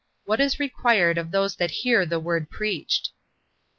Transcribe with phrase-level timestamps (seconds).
[0.25, 3.11] What is required of those that hear the word preached?